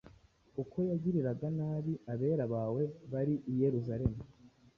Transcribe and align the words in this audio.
uko 0.61 0.77
yagiriraga 0.89 1.47
nabi 1.57 1.93
abera 2.13 2.45
bawe 2.53 2.83
bari 3.11 3.35
i 3.51 3.53
Yerusalemu 3.61 4.21